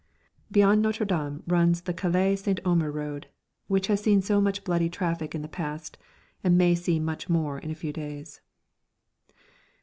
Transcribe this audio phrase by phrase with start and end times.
[0.51, 2.59] Beyond Notre Dame runs the Calais St.
[2.65, 3.27] Omer road
[3.67, 5.95] which has seen so much bloody traffic in the past
[6.43, 8.41] and may see so much more in a few days.